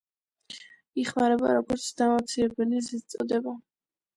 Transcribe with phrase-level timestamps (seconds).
[1.01, 3.59] იხმარება როგორც დამამცირებელი ზედწოდება.